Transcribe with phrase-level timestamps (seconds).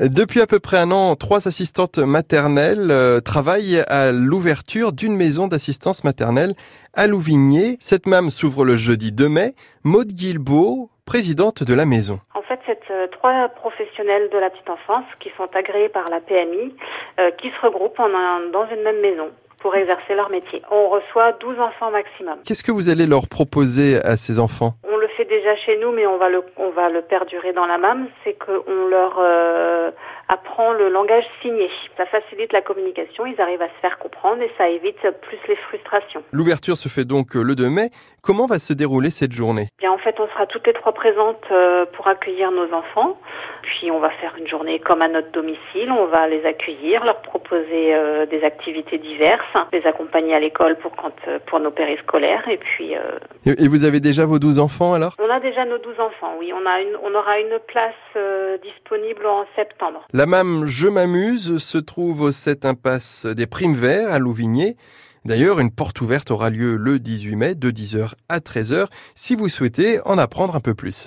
[0.00, 5.46] Depuis à peu près un an, trois assistantes maternelles euh, travaillent à l'ouverture d'une maison
[5.46, 6.52] d'assistance maternelle
[6.92, 7.78] à Louvigné.
[7.80, 9.54] Cette MAM s'ouvre le jeudi 2 mai.
[9.84, 12.20] Maude Guilbeault, présidente de la maison.
[12.34, 16.20] En fait, c'est euh, trois professionnels de la petite enfance qui sont agréés par la
[16.20, 16.74] PMI,
[17.18, 19.28] euh, qui se regroupent en un- dans une même maison
[19.60, 20.60] pour exercer leur métier.
[20.70, 22.36] On reçoit 12 enfants maximum.
[22.44, 24.74] Qu'est-ce que vous allez leur proposer à ces enfants?
[24.84, 27.66] On le fait déjà chez nous, mais on va le, on va le perdurer dans
[27.66, 29.18] la MAM, c'est qu'on leur
[30.76, 31.68] le langage signé.
[31.96, 35.56] Ça facilite la communication, ils arrivent à se faire comprendre et ça évite plus les
[35.56, 36.22] frustrations.
[36.32, 37.90] L'ouverture se fait donc le 2 mai.
[38.22, 39.68] Comment va se dérouler cette journée?
[39.78, 43.18] Bien, en fait, on sera toutes les trois présentes euh, pour accueillir nos enfants.
[43.62, 45.92] Puis, on va faire une journée comme à notre domicile.
[45.92, 50.94] On va les accueillir, leur proposer euh, des activités diverses, les accompagner à l'école pour
[50.96, 52.46] quand euh, pour nos périscolaires.
[52.48, 55.14] Et puis, euh, Et et vous avez déjà vos 12 enfants alors?
[55.18, 56.34] On a déjà nos 12 enfants.
[56.38, 60.06] Oui, on a une, on aura une place euh, disponible en septembre.
[60.12, 64.76] La MAM Je m'amuse se trouve au 7 impasse des Primes Verts à Louvigné.
[65.26, 69.48] D'ailleurs, une porte ouverte aura lieu le 18 mai de 10h à 13h si vous
[69.48, 71.04] souhaitez en apprendre un peu plus.